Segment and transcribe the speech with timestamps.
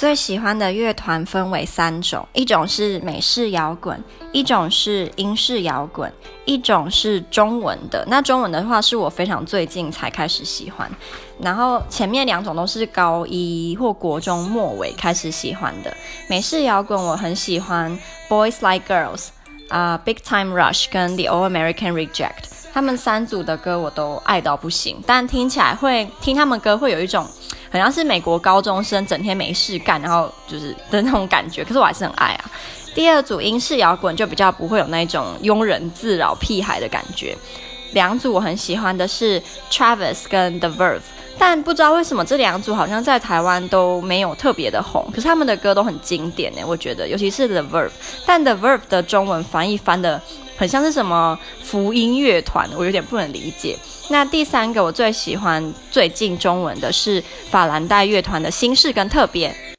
[0.00, 6.10] 最喜欢的乐团分为三种，一种是美式摇滚，一种是英式摇滚，
[6.46, 8.02] 一种是中文的。
[8.08, 10.90] 那中文的话是我非常最近才开始喜欢，
[11.38, 15.94] 然后前面两种都是高一或国中末尾开始喜欢的。
[16.30, 17.94] 美式摇滚我很喜欢
[18.26, 19.26] ，Boys Like Girls，
[19.68, 27.26] 啊、，Big Time Rush 跟 The All American Reject，他们三组的歌我都爱到不行，但听起来会听他们歌会有一种。
[27.70, 32.50] 好像是美国高中生整天没事干，然后就是的那种感觉，可是我还是很爱啊。
[32.94, 37.36] 第二组英式摇滚就比较不会有那种庸人自扰屁孩的感觉。
[37.92, 41.00] 两组我很喜欢的是 Travis 跟 The Verve，
[41.38, 47.90] 但不知道为什么这两组好像在台湾都没有特别的红，可是他们的歌都很经典呢，我觉得，尤其是 The Verve，
[48.26, 50.20] 但 The Verve 的中文翻译翻的
[50.60, 53.74] 很像是什么福音乐团，我有点不能理解。
[54.10, 59.56] 那第三个我最喜欢最近中文的是法兰黛乐团的心事跟特别。